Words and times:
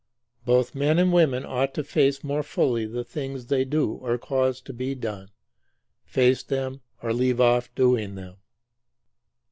Both 0.45 0.73
men 0.73 0.97
and 0.97 1.13
women 1.13 1.45
ought 1.45 1.75
to 1.75 1.83
face 1.83 2.23
more 2.23 2.41
fully 2.41 2.87
the 2.87 3.03
things 3.03 3.45
they 3.45 3.63
do 3.63 3.91
or 3.91 4.17
cause 4.17 4.59
to 4.61 4.73
be 4.73 4.95
done; 4.95 5.29
face 6.05 6.41
them 6.41 6.81
or 7.03 7.13
leave 7.13 7.39
off 7.39 7.69
doing 7.75 8.15
them. 8.15 8.37